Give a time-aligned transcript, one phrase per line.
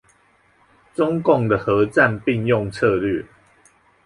[0.95, 3.23] 中共的和戰並用策略